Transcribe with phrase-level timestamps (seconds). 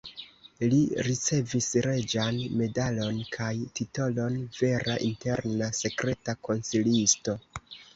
[0.69, 0.77] Li
[1.07, 7.43] ricevis reĝan medalon kaj titolon "vera interna sekreta konsilisto".